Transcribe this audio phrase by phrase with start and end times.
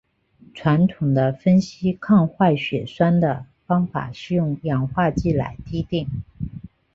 [0.55, 6.07] 传统的分析抗坏血酸的方法是用氧化剂来滴定。